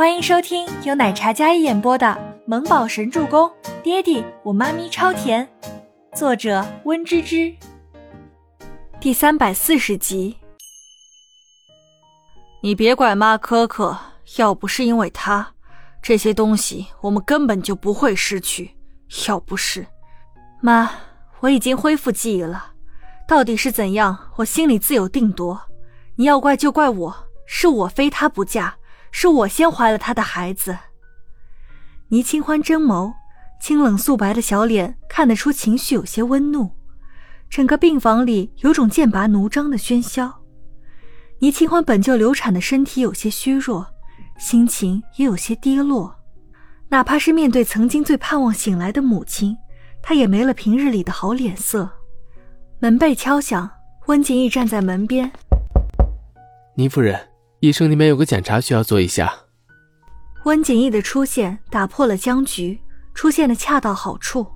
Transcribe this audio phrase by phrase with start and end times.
[0.00, 2.06] 欢迎收听由奶茶嘉一演播的
[2.46, 3.46] 《萌宝神助攻》，
[3.82, 5.46] 爹地我妈咪超甜，
[6.14, 7.54] 作者温芝芝。
[8.98, 10.38] 第三百四十集。
[12.62, 13.94] 你别怪妈苛刻，
[14.38, 15.46] 要不是因为她，
[16.00, 18.74] 这些东西我们根本就不会失去。
[19.28, 19.86] 要不是，
[20.62, 20.90] 妈，
[21.40, 22.72] 我已经恢复记忆了，
[23.28, 25.60] 到底是怎样，我心里自有定夺。
[26.16, 27.14] 你要怪就怪我，
[27.44, 28.76] 是我非她不嫁。
[29.10, 30.76] 是我先怀了他的孩子。
[32.08, 33.12] 倪清欢睁眸，
[33.60, 36.70] 清冷素白的小脸看得出情绪有些温怒。
[37.48, 40.42] 整个病房里有种剑拔弩张的喧嚣。
[41.40, 43.86] 倪清欢本就流产的身体有些虚弱，
[44.38, 46.14] 心情也有些低落。
[46.88, 49.56] 哪怕是面对曾经最盼望醒来的母亲，
[50.02, 51.88] 她也没了平日里的好脸色。
[52.80, 53.70] 门被敲响，
[54.06, 55.30] 温景逸站在门边。
[56.74, 57.29] 倪夫人。
[57.60, 59.32] 医生那边有个检查需要做一下。
[60.44, 62.80] 温景逸的出现打破了僵局，
[63.12, 64.46] 出现的恰到好处。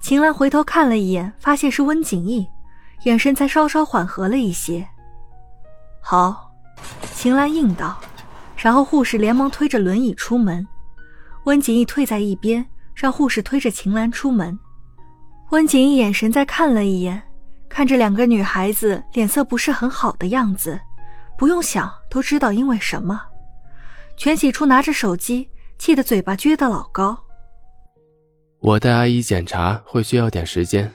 [0.00, 2.46] 秦岚回头看了一眼，发现是温景逸，
[3.02, 4.86] 眼神才稍稍缓和了一些。
[6.00, 6.52] 好，
[7.12, 8.00] 秦岚应道，
[8.56, 10.66] 然后护士连忙推着轮椅出门。
[11.44, 14.56] 温景逸退在一边，让护士推着秦岚出门。
[15.50, 17.20] 温景逸眼神再看了一眼，
[17.68, 20.80] 看着两个女孩子脸色不是很好的样子。
[21.36, 23.20] 不用想都知道因为什么。
[24.16, 27.18] 全喜初拿着手机，气得嘴巴撅得老高。
[28.60, 30.92] 我带阿姨检查会需要点时间。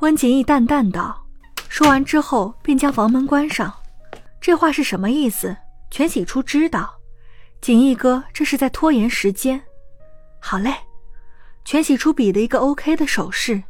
[0.00, 1.24] 温景逸淡淡道，
[1.68, 3.72] 说完之后便将房门关上。
[4.40, 5.56] 这话是什么意思？
[5.90, 6.92] 全喜初知道，
[7.60, 9.62] 景逸哥这是在拖延时间。
[10.40, 10.74] 好嘞，
[11.64, 13.62] 全喜初比了一个 OK 的手势。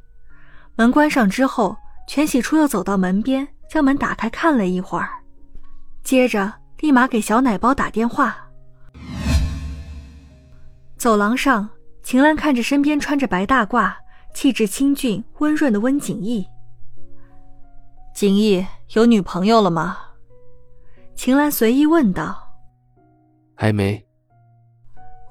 [0.74, 1.76] 门关上之后，
[2.08, 5.10] 全喜初又走到门边，将门打开看了一会儿。
[6.06, 8.36] 接着，立马给小奶包打电话。
[10.96, 11.68] 走廊上，
[12.04, 13.92] 秦岚看着身边穿着白大褂、
[14.32, 16.46] 气质清俊温润的温景逸。
[18.14, 18.64] 景逸
[18.94, 19.98] 有女朋友了吗？
[21.16, 22.40] 秦岚随意问道。
[23.56, 24.00] 还没。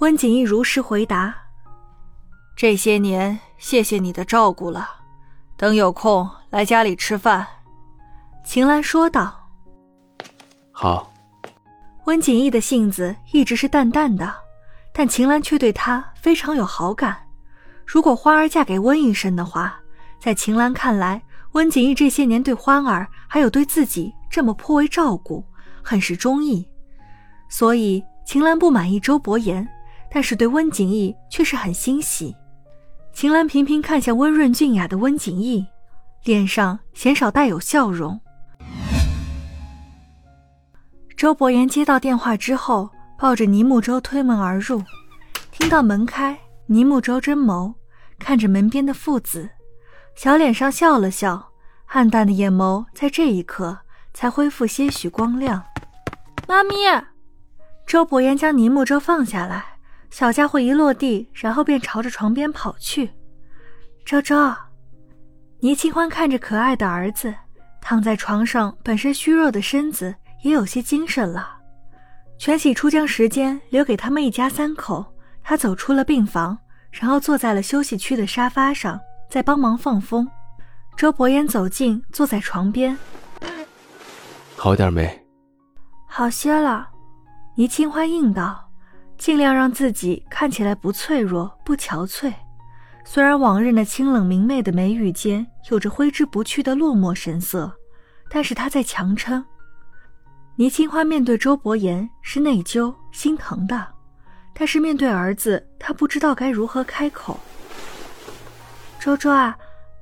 [0.02, 1.34] 温景逸如实回答。
[2.54, 4.90] 这些年，谢谢你的照顾了，
[5.56, 7.48] 等有空来家里吃饭。
[8.44, 9.45] 秦岚说道。
[10.78, 11.10] 好，
[12.04, 14.36] 温景逸的性子一直是淡淡的，
[14.92, 17.18] 但秦岚却对他非常有好感。
[17.86, 19.80] 如果花儿嫁给温医生的话，
[20.20, 21.22] 在秦岚看来，
[21.54, 25.46] 温景逸这些年对欢儿还有对自己这么颇为照顾，
[25.82, 26.68] 很是中意。
[27.48, 29.66] 所以秦岚不满意周伯言，
[30.12, 32.36] 但是对温景逸却是很欣喜。
[33.14, 35.66] 秦岚频频看向温润俊雅的温景逸，
[36.26, 38.20] 脸上鲜少带有笑容。
[41.18, 44.84] 周伯言接到电话之后，抱着倪木舟推门而入。
[45.50, 47.74] 听到门开，倪木舟睁眸
[48.20, 49.50] 看着门边的父子，
[50.16, 51.52] 小脸上笑了笑，
[51.88, 53.78] 暗淡的眼眸在这一刻
[54.14, 55.64] 才恢复些许光亮。
[56.50, 56.76] 妈咪，
[57.88, 59.64] 周伯言将倪木舟放下来，
[60.10, 63.10] 小家伙一落地，然后便朝着床边跑去。
[64.04, 64.54] 周周，
[65.62, 67.34] 倪清欢看着可爱的儿子
[67.82, 70.14] 躺在床上，本身虚弱的身子。
[70.46, 71.58] 也有些精神了。
[72.38, 75.04] 全喜初将时间留给他们一家三口，
[75.42, 76.56] 他走出了病房，
[76.92, 80.30] 然后坐在了休息区的沙发上，在帮忙放风。
[80.96, 82.96] 周伯言走近，坐在床边。
[84.56, 85.20] 好点没？
[86.08, 86.90] 好些了。
[87.56, 88.70] 倪清欢应道，
[89.18, 92.32] 尽量让自己看起来不脆弱、不憔悴。
[93.04, 97.74] 虽然往日那清冷明媚的眉宇间有着挥之不去的落寞神色，
[98.30, 99.44] 但是他在强撑。
[100.58, 103.86] 倪清欢面对周伯言是内疚、心疼的，
[104.54, 107.38] 但是面对儿子，她不知道该如何开口。
[108.98, 109.58] 周周啊，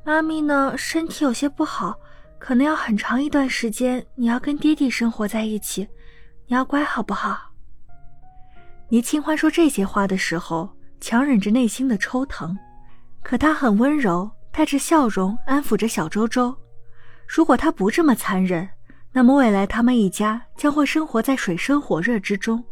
[0.06, 1.96] 妈咪呢身体有些不好，
[2.38, 5.88] 可能要很长一段时间，你要跟爹地生活在一起，
[6.46, 7.52] 你要乖好不好？
[8.90, 10.70] 倪清欢说这些话的时候，
[11.02, 12.56] 强忍着内心的抽疼，
[13.24, 16.56] 可她很温柔，带着笑容安抚着小周周。
[17.28, 18.70] 如果她不这么残忍。
[19.16, 22.64] 那么未来，他们一家将会生活在水深火热之中。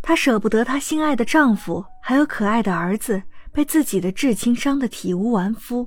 [0.00, 5.86] 她舍不得她心爱的丈夫，还有可爱的儿子被自己的至亲伤得体无完肤。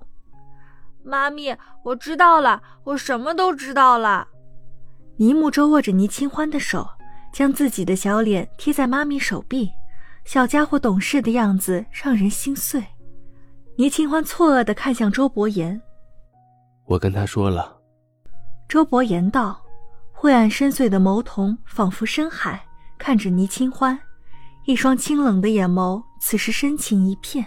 [1.04, 4.28] 妈咪，我知道了，我什么都知道了。
[5.16, 6.88] 倪木舟握着倪清欢的手，
[7.34, 9.72] 将自己的小脸贴在妈咪手臂，
[10.26, 12.84] 小家伙懂事的样子让人心碎。
[13.78, 15.82] 倪清欢错愕地看向周伯言
[16.86, 17.77] ：“我跟他说了。”
[18.68, 19.64] 周伯言道
[20.12, 22.68] ：“晦暗深邃的眸瞳仿佛深海，
[22.98, 23.98] 看着倪清欢，
[24.66, 27.46] 一双清冷的眼眸此时深情一片。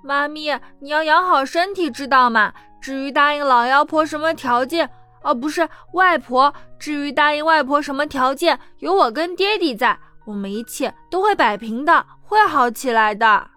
[0.00, 2.52] 妈咪，你要养好身体，知道吗？
[2.80, 4.88] 至于答应老妖婆什么条件，
[5.22, 13.50] 哦，不是外婆，至于答应外婆什么条件，有我跟爹地在，我们一切都会摆平的，会好起来的。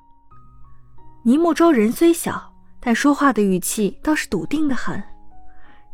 [1.24, 5.04] 倪木舟人虽小，但说话的语气倒是笃定的很。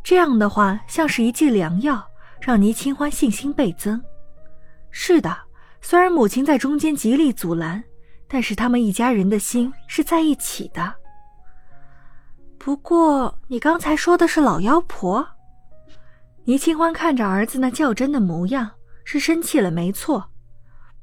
[0.04, 2.04] 这样的话像是一剂良药，
[2.42, 4.02] 让倪清欢信心倍增。
[4.90, 5.38] 是的，
[5.82, 7.84] 虽然母亲在中间极力阻拦。
[8.34, 10.96] 但是他们一家人的心是在一起的。
[12.58, 15.28] 不过你刚才说的是老妖婆，
[16.46, 18.72] 倪清欢看着儿子那较真的模样，
[19.04, 20.30] 是生气了，没错。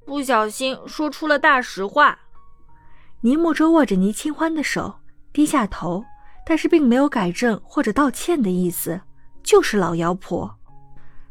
[0.07, 2.19] 不小心说出了大实话。
[3.21, 5.01] 倪木舟握着倪清欢的手，
[5.31, 6.03] 低下头，
[6.49, 8.99] 但是并没有改正或者道歉的意思，
[9.43, 10.57] 就是老妖婆，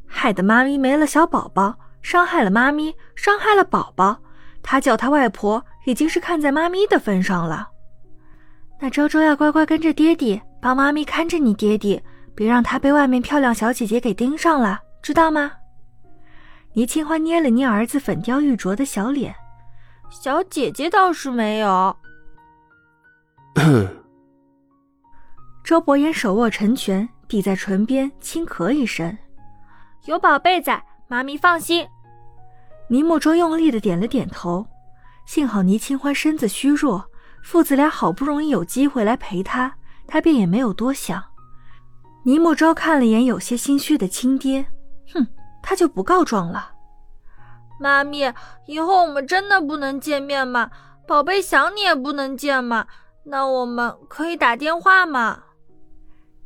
[0.05, 4.19] 害得妈咪没了小宝宝，伤害了妈咪，伤害了宝宝。
[4.61, 5.65] 他叫他外婆。
[5.85, 7.69] 已经是看在妈咪的份上了，
[8.81, 12.03] 那周周要乖乖跟着爹地，帮妈咪看着你爹地，
[12.35, 15.49] 别让他被外面漂亮小姐姐给盯上了，知道吗？
[16.73, 19.33] 倪清欢捏了捏儿子粉雕玉琢的小脸，
[20.09, 21.95] 小姐姐倒是没有。
[25.67, 29.17] 周伯言手握成拳抵在唇边，轻咳一声
[30.07, 31.85] ：“有宝贝在，妈咪放心。”
[32.87, 34.65] 倪木舟用力的点了点头。
[35.25, 37.03] 幸好倪清欢身子虚弱，
[37.43, 39.75] 父子俩好不容易有机会来陪他，
[40.07, 41.21] 他便也没有多想。
[42.23, 44.65] 倪木舟看了眼有些心虚的亲爹，
[45.13, 45.27] 哼，
[45.61, 46.71] 他就不告状了。
[47.77, 48.33] 妈咪，
[48.67, 50.71] 以后我们真的不能见面吗？
[51.05, 52.87] 宝贝想你也不能见吗？
[53.25, 55.43] 那我们可以打电话吗？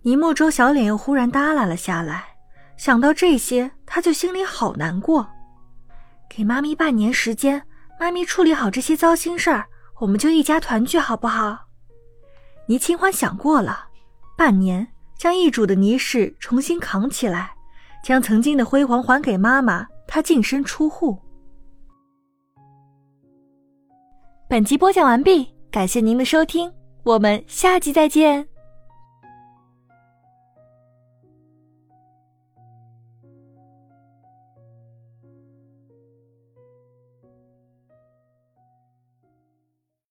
[0.03, 2.25] 倪木舟小脸又忽然耷拉了下来，
[2.75, 5.27] 想到这些，他就心里好难过。
[6.29, 7.63] 给妈咪半年时间。
[7.99, 9.67] 妈咪处理好这些糟心事儿，
[9.99, 11.67] 我们就一家团聚，好不好？
[12.65, 13.89] 倪清欢想过了，
[14.35, 17.53] 半年将易主的倪氏重新扛起来，
[18.03, 21.15] 将曾经的辉煌还给妈妈，她净身出户。
[24.49, 26.73] 本集播讲完毕，感谢您的收听，
[27.03, 28.50] 我们下集再见。